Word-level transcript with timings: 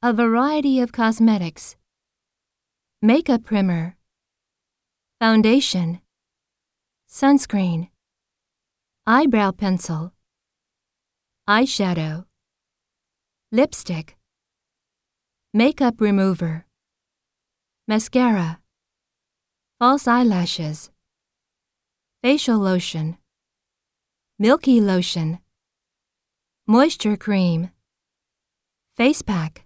A 0.00 0.12
variety 0.12 0.78
of 0.78 0.92
cosmetics. 0.92 1.74
Makeup 3.02 3.42
primer. 3.42 3.96
Foundation. 5.18 6.00
Sunscreen. 7.10 7.88
Eyebrow 9.08 9.50
pencil. 9.50 10.12
Eyeshadow. 11.48 12.26
Lipstick. 13.50 14.16
Makeup 15.52 16.00
remover. 16.00 16.64
Mascara. 17.88 18.60
False 19.80 20.06
eyelashes. 20.06 20.90
Facial 22.22 22.58
lotion. 22.58 23.18
Milky 24.38 24.80
lotion. 24.80 25.40
Moisture 26.68 27.16
cream. 27.16 27.70
Face 28.96 29.22
pack. 29.22 29.64